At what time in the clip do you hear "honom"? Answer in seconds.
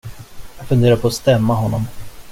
1.53-1.85